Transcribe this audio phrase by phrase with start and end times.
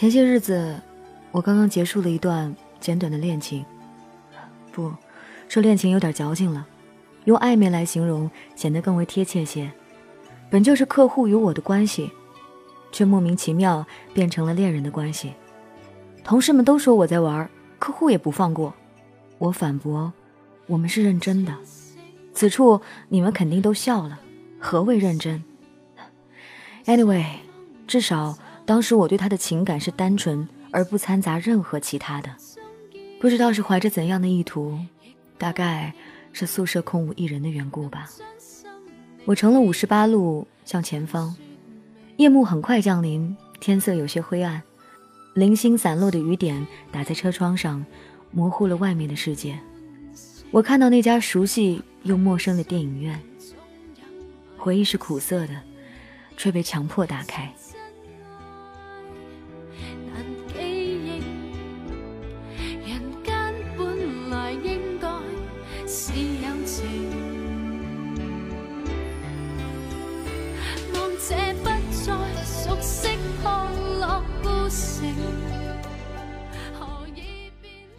[0.00, 0.80] 前些日子，
[1.30, 3.62] 我刚刚结束了一段简短的恋情。
[4.72, 4.90] 不，
[5.46, 6.66] 说恋情有点矫情了，
[7.26, 9.70] 用暧昧来形容显得更为贴切些。
[10.48, 12.10] 本就是客户与我的关系，
[12.90, 13.84] 却莫名其妙
[14.14, 15.34] 变成了恋人的关系。
[16.24, 17.46] 同事们都说我在玩，
[17.78, 18.72] 客户也不放过。
[19.36, 20.10] 我反驳，
[20.66, 21.54] 我们是认真的。
[22.32, 22.80] 此处
[23.10, 24.18] 你们肯定都笑了。
[24.58, 25.44] 何谓认真
[26.86, 27.26] ？Anyway，
[27.86, 28.38] 至少。
[28.70, 32.30] 当时我对他的情感是单纯而不掺杂任何其他的，
[33.20, 34.78] 不知道是怀着怎样的意图，
[35.36, 35.92] 大概
[36.32, 38.08] 是宿舍空无一人的缘故吧。
[39.24, 41.34] 我乘了五十八路向前方，
[42.16, 44.62] 夜幕很快降临，天色有些灰暗，
[45.34, 47.84] 零星散落的雨点打在车窗上，
[48.30, 49.58] 模糊了外面的世界。
[50.52, 53.20] 我看到那家熟悉又陌生的电影院，
[54.56, 55.60] 回忆是苦涩的，
[56.36, 57.52] 却被强迫打开。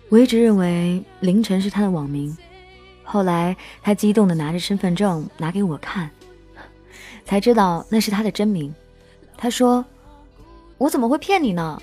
[0.09, 2.35] 我一直认为凌晨是他的网名，
[3.01, 6.09] 后来他激动地拿着身份证拿给我看，
[7.23, 8.73] 才知道那是他的真名。
[9.37, 9.85] 他说
[10.77, 11.81] ：“我怎么会骗你呢？”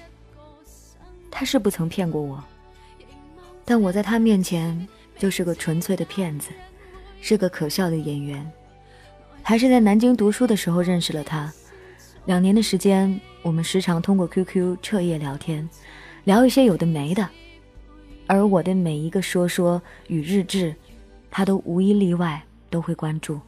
[1.30, 2.42] 他是不曾骗过我，
[3.64, 4.86] 但我在他面前
[5.18, 6.50] 就是个纯粹的骗子，
[7.22, 8.46] 是个可笑的演员。
[9.42, 11.50] 还是在南京读书的时候认识了他，
[12.28, 15.66] 两年的时间，我们时常通过 QQ 彻夜聊天，
[16.24, 17.26] 聊一些有的没的。
[18.26, 20.74] 而我的每一个说说与日志，
[21.30, 23.40] 他都无一例外都会关注。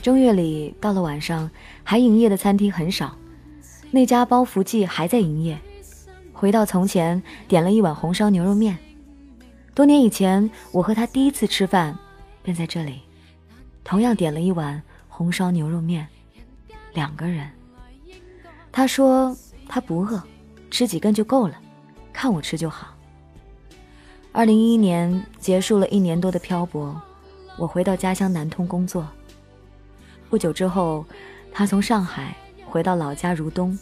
[0.00, 1.50] 正月里到了晚上，
[1.82, 3.18] 还营业的餐厅很少，
[3.90, 5.58] 那家包福记还在营业。
[6.42, 8.76] 回到从前，点了一碗红烧牛肉面。
[9.76, 11.96] 多年以前，我和他第一次吃饭，
[12.42, 13.02] 便在这里。
[13.84, 16.04] 同样点了一碗红烧牛肉面，
[16.94, 17.48] 两个人。
[18.72, 19.36] 他说
[19.68, 20.20] 他不饿，
[20.68, 21.54] 吃几根就够了，
[22.12, 22.88] 看我吃就好。
[24.32, 27.00] 二零一一年结束了一年多的漂泊，
[27.56, 29.06] 我回到家乡南通工作。
[30.28, 31.06] 不久之后，
[31.52, 33.78] 他从上海回到老家如东，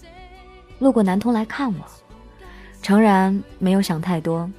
[0.78, 1.81] 路过南通来看我。
[2.83, 4.51] 诚然没有想太多，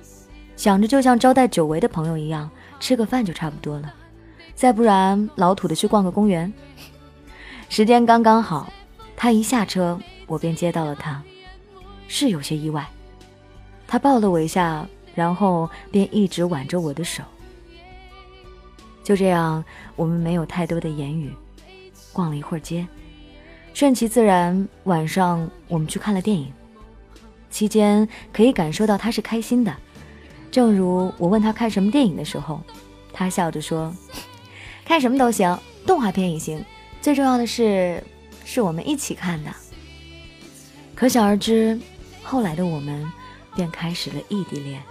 [0.55, 2.49] 想着就像招待久违的朋友一样，
[2.79, 3.93] 吃个饭就差不多了。
[4.53, 6.51] 再不然，老土的去逛个公园。
[7.67, 8.71] 时间刚刚好，
[9.15, 11.21] 他一下车，我便接到了他，
[12.07, 12.87] 是有些意外。
[13.87, 17.23] 他抱了我一下，然后便一直挽着我的手。
[19.03, 19.63] 就这样，
[19.95, 21.33] 我们没有太多的言语，
[22.13, 22.87] 逛了一会儿街，
[23.73, 24.67] 顺其自然。
[24.83, 26.53] 晚上我们去看了电影，
[27.51, 29.75] 期间可以感受到他是开心的。
[30.49, 32.61] 正如我问他看什么电影的时候，
[33.13, 33.93] 他笑着说。
[34.83, 36.65] 看什么都行，动画片也行，
[37.01, 38.03] 最重要的是，
[38.43, 39.49] 是我们一起看的。
[40.95, 41.79] 可想而知，
[42.23, 43.09] 后来的我们
[43.55, 44.81] 便开始了异地恋。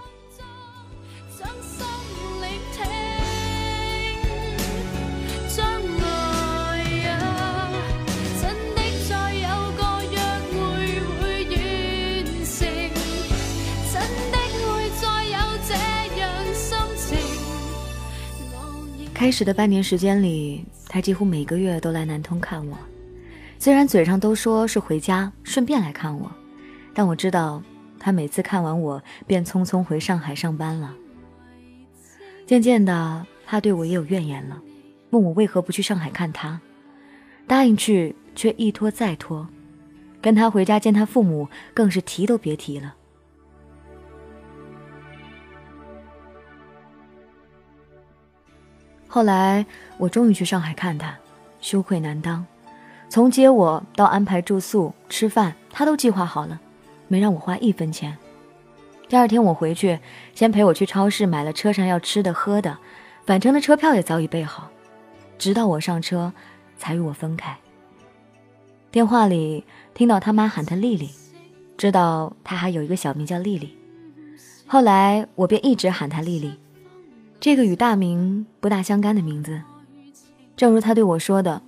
[19.21, 22.75] 开始的半年时间里，他几乎每个月都来南通看我。
[23.59, 26.31] 虽然嘴上都说是回家顺便来看我，
[26.91, 27.61] 但我知道
[27.99, 30.95] 他每次看完我便匆匆回上海上班了。
[32.47, 34.59] 渐渐的，他对我也有怨言了，
[35.11, 36.59] 问我为何不去上海看他。
[37.45, 39.47] 答应去，却一拖再拖，
[40.19, 42.95] 跟他回家见他父母，更是提都别提了。
[49.13, 49.65] 后来
[49.97, 51.13] 我终于去上海看他，
[51.59, 52.45] 羞愧难当。
[53.09, 56.57] 从接我到安排住宿、吃饭，他都计划好了，
[57.09, 58.17] 没让我花一分钱。
[59.09, 59.99] 第二天我回去，
[60.33, 62.77] 先陪我去超市买了车上要吃的喝的，
[63.25, 64.69] 返程的车票也早已备好。
[65.37, 66.31] 直到我上车，
[66.77, 67.57] 才与我分开。
[68.91, 71.09] 电话里听到他妈喊他丽丽，
[71.77, 73.77] 知道他还有一个小名叫丽丽。
[74.65, 76.57] 后来我便一直喊他丽丽。
[77.41, 79.63] 这个与大名不大相干的名字。
[80.55, 81.59] 正如他对我说的：“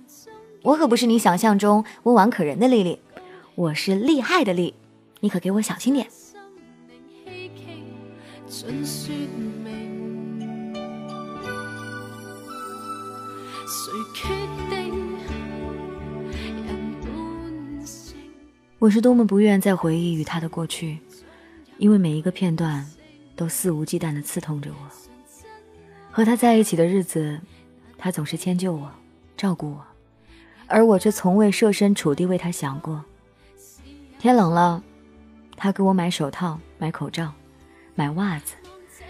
[0.62, 3.00] 我可不是你想象中温婉可人的丽丽，
[3.56, 4.72] 我是厉害的丽，
[5.18, 6.06] 你可给我小心点。”
[18.78, 20.98] 我是多么不愿再回忆与他的过去，
[21.78, 22.86] 因为每一个片段
[23.34, 25.13] 都肆无忌惮地刺痛着我。
[26.16, 27.40] 和他在一起的日子，
[27.98, 28.88] 他总是迁就我，
[29.36, 29.84] 照顾我，
[30.68, 33.04] 而我却从未设身处地为他想过。
[34.20, 34.80] 天冷了，
[35.56, 37.32] 他给我买手套、买口罩、
[37.96, 38.54] 买袜子，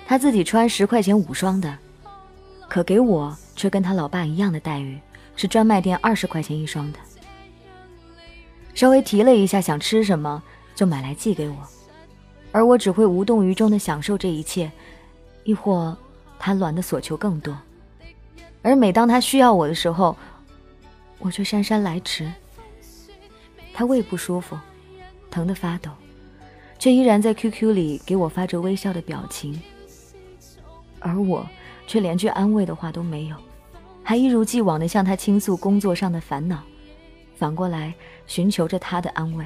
[0.06, 1.76] 他自己穿十块钱五双的，
[2.70, 4.98] 可给我却跟他老爸一样的待遇，
[5.36, 6.98] 是专卖店二十块钱一双的。
[8.74, 10.42] 稍微提了一下想吃什么，
[10.74, 11.56] 就买来寄给我，
[12.50, 14.72] 而我只会无动于衷地享受这一切，
[15.44, 15.94] 亦或
[16.44, 17.56] 他卵的所求更多。
[18.60, 20.14] 而每当他需要我的时候，
[21.18, 22.30] 我却姗姗来迟。
[23.72, 24.54] 他胃不舒服。
[25.30, 25.90] 疼得发抖，
[26.78, 29.58] 却依然在 QQ 里给我发着微笑的表情，
[31.00, 31.48] 而我
[31.88, 33.36] 却连句安慰的话都没有，
[34.04, 36.62] 还一如既往地向他倾诉工作上的烦恼，
[37.36, 37.92] 反过来
[38.28, 39.44] 寻求着他的安慰。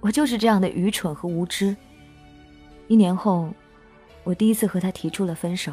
[0.00, 1.76] 我就是这样的愚蠢和无知。
[2.88, 3.54] 一年后，
[4.24, 5.72] 我第一次和他提出了分手。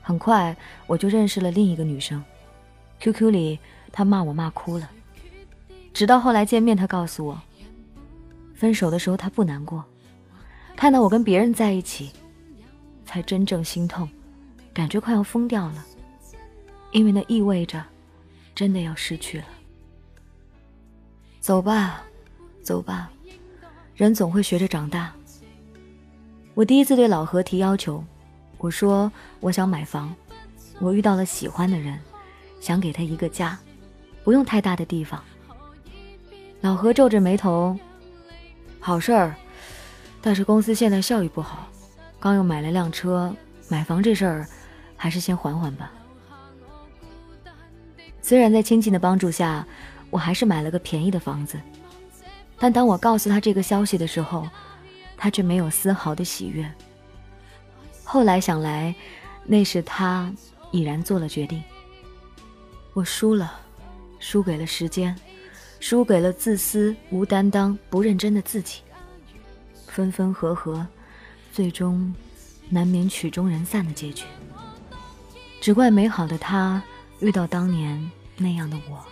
[0.00, 0.54] 很快
[0.86, 2.22] 我就认识了另一个女生
[3.00, 3.58] ，QQ 里
[3.90, 4.90] 他骂我骂哭了。
[5.92, 7.40] 直到后来见面，他告诉我，
[8.54, 9.84] 分手的时候他不难过，
[10.76, 12.10] 看到我跟别人在一起，
[13.06, 14.08] 才真正心痛，
[14.72, 15.84] 感觉快要疯掉了，
[16.90, 17.82] 因为那意味着
[18.54, 19.44] 真的要失去了。
[21.40, 22.02] 走吧，
[22.62, 23.10] 走吧，
[23.94, 25.14] 人总会学着长大。
[26.54, 28.02] 我第一次对老何提要求，
[28.58, 29.10] 我说
[29.40, 30.14] 我想买房，
[30.78, 31.98] 我遇到了喜欢的人，
[32.60, 33.58] 想给他一个家，
[34.22, 35.20] 不用太大的地方。
[36.60, 37.76] 老何皱着眉头，
[38.78, 39.34] 好事儿，
[40.22, 41.66] 但是公司现在效益不好，
[42.20, 43.34] 刚又买了辆车，
[43.68, 44.46] 买房这事儿
[44.96, 45.90] 还是先缓缓吧。
[48.22, 49.66] 虽然在亲戚的帮助下，
[50.08, 51.58] 我还是买了个便宜的房子，
[52.60, 54.48] 但当我告诉他这个消息的时候，
[55.16, 56.70] 他却没有丝毫的喜悦。
[58.02, 58.94] 后来想来，
[59.44, 60.32] 那是他
[60.70, 61.62] 已然做了决定。
[62.92, 63.60] 我输了，
[64.18, 65.16] 输给了时间。
[65.80, 68.80] 输给了自私、无担当、不认真的自己。
[69.86, 70.86] 分分合合，
[71.52, 72.14] 最终
[72.70, 74.24] 难免曲终人散的结局。
[75.60, 76.82] 只怪美好的他
[77.20, 79.04] 遇到当年那样的我。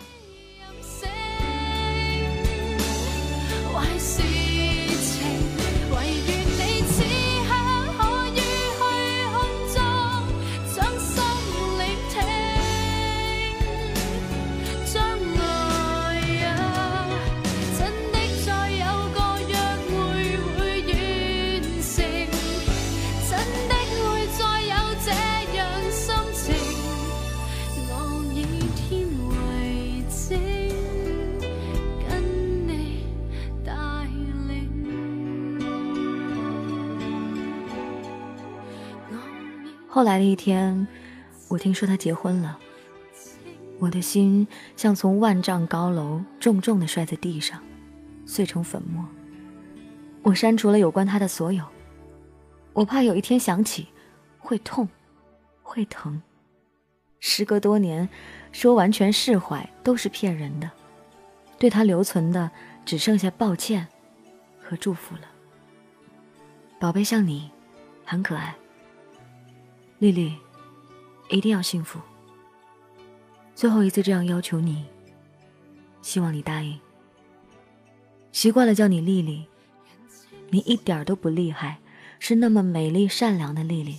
[39.95, 40.89] 后来的一天，
[41.49, 42.59] 我听说他结婚了，
[43.79, 47.63] 我的心像从万丈高楼重重的摔在地上，
[48.25, 49.07] 碎成粉末。
[50.23, 51.63] 我删除了有关他的所有，
[52.73, 53.89] 我怕有一天想起，
[54.39, 54.89] 会痛，
[55.63, 56.23] 会疼。
[57.21, 58.09] 时隔多年，
[58.51, 60.71] 说完全释怀都是骗人的，
[61.59, 62.51] 对他留存的
[62.87, 63.87] 只剩下抱歉
[64.59, 65.25] 和祝福了。
[66.81, 67.51] 宝贝像你，
[68.07, 68.57] 很可爱。
[70.03, 70.35] 丽丽，
[71.31, 72.01] 一定要幸福。
[73.55, 74.85] 最后一次这样要求你，
[76.01, 76.77] 希望你答应。
[78.33, 79.47] 习惯了叫你丽丽，
[80.51, 81.79] 你一点都不厉害，
[82.19, 83.97] 是那么美丽善良的丽丽，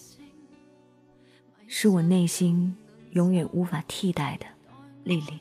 [1.67, 2.75] 是我内心
[3.11, 4.45] 永远无法替代的
[5.05, 5.39] 丽丽。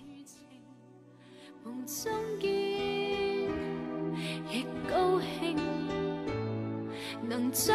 [7.29, 7.75] 能将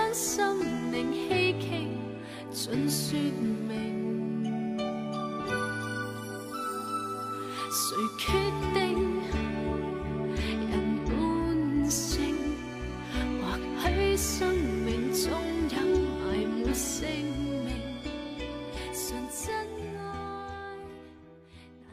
[2.52, 4.08] 心灵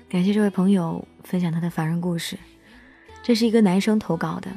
[0.08, 2.38] 感谢这位朋友分享他的凡人故事，
[3.22, 4.48] 这是一个男生投稿的。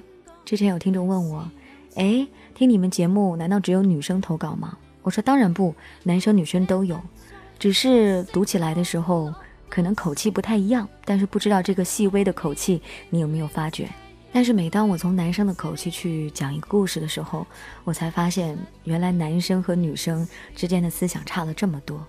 [0.46, 1.50] 之前有听众问我
[1.98, 5.74] ：“哎，听你们节目难道只有女生投稿吗？”我说当然不，
[6.04, 7.00] 男生女生都有，
[7.58, 9.34] 只是读起来的时候
[9.70, 10.86] 可能口气不太一样。
[11.06, 13.88] 但是不知道这个细微的口气你有没有发觉？
[14.34, 17.48] 但是每当我从男生的口气去讲一个故事的时候，
[17.86, 22.06] 我才发现原来男生和女生之间的思想差了这么多。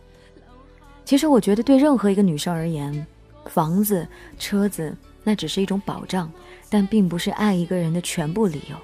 [1.05, 3.07] 其实我觉得，对任何一个女生而言，
[3.47, 4.05] 房子、
[4.41, 6.29] 车子那只是一种保障，
[6.69, 8.77] 但并不是爱一个人的全部理由。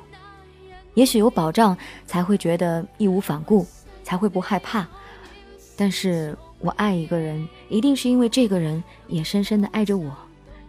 [0.94, 3.66] 也许有保障，才会觉得义无反顾，
[4.04, 4.86] 才会不害怕。
[5.76, 10.16] 但是我爱一个人，一定是因为这个人也深深的爱着我，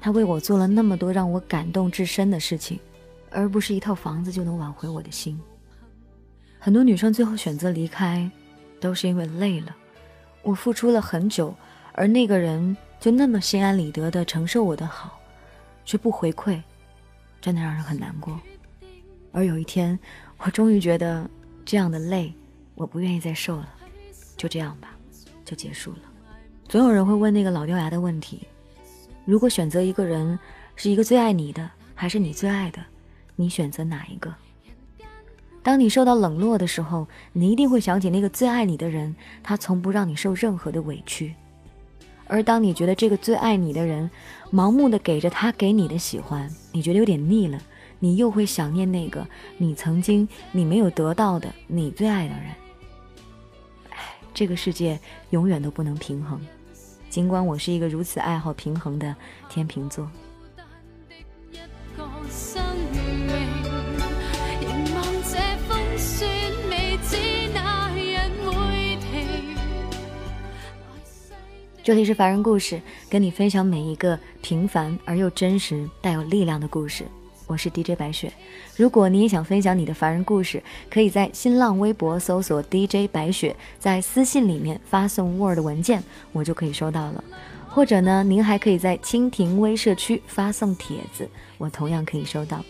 [0.01, 2.79] 他为我做了那么多让我感动至深的事情，
[3.29, 5.39] 而不是一套房子就能挽回我的心。
[6.57, 8.27] 很多女生最后选择离开，
[8.79, 9.75] 都是因为累了。
[10.41, 11.53] 我付出了很久，
[11.91, 15.19] 而那个人就那么心安理得地承受我的好，
[15.85, 16.59] 却不回馈，
[17.39, 18.39] 真的让人很难过。
[19.31, 19.99] 而有一天，
[20.39, 21.29] 我终于觉得
[21.63, 22.33] 这样的累，
[22.75, 23.69] 我不愿意再受了，
[24.37, 24.95] 就这样吧，
[25.43, 25.99] 就结束了。
[26.67, 28.47] 总有人会问那个老掉牙的问题：
[29.23, 30.37] 如果选择一个人，
[30.75, 32.79] 是一个最爱你的，还是你最爱的，
[33.35, 34.33] 你选择哪一个？
[35.63, 41.33] 当你受到冷落的时候，你一定会想起那个最爱你的人，他从不让你受任何的委屈；
[42.27, 44.09] 而当你觉得这个最爱你的人
[44.51, 47.59] 盲目的给着他给你的喜欢，你觉得有点腻了，
[47.99, 49.25] 你又会想念那个
[49.57, 52.51] 你曾经你没有得到的你最爱的人。
[54.35, 54.99] 这个世界
[55.29, 56.37] 永远都不能平衡，
[57.09, 59.15] 尽管我是一个如此爱好平衡的
[59.47, 60.05] 天秤座。
[71.81, 77.05] 这里是凡人故事，跟你分享每一个平凡而又真实、带有力量的故事。
[77.47, 78.31] 我是 DJ 白雪。
[78.75, 87.23] 如果你也想分享你的凡人故事，可以在新浪微博搜索 DJ 白雪，在私信里面发送 Word 文件，我就可以收到了。
[87.69, 92.63] 或者呢，您还可以在蜻蜓微社区发送帖子，我同样可以收到。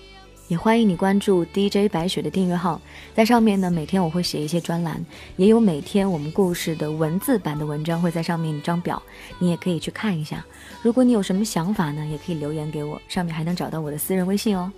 [0.48, 2.80] 也欢迎你关注 DJ 白雪的订阅号，
[3.16, 5.04] 在上面呢，每天我会写一些专栏，
[5.38, 9.02] 也有每天我们故事的文字版的文章会在上面一张表，
[9.40, 10.46] 你也可以去看一下。
[10.84, 14.72] 如果你有什么想法呢，也可以留言给我，上面还能找到我的私人微信哦。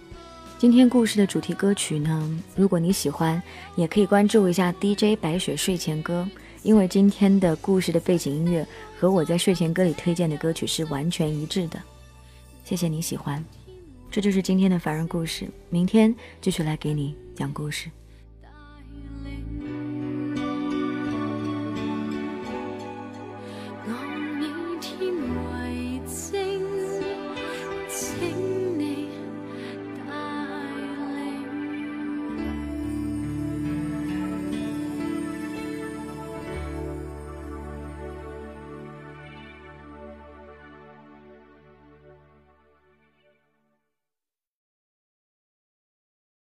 [0.57, 3.41] 今天故事的主题歌曲呢，如果你喜欢，
[3.75, 6.25] 也可以关注一下 DJ 白雪睡前歌，
[6.63, 8.65] 因为今天的故事的背景音乐
[8.97, 11.77] 和我在睡前歌里推荐的歌曲是完全一致的。
[12.63, 13.43] 谢谢你喜欢。
[14.17, 17.88] 这就是今天的凡人故事，明天继续来给你讲故事。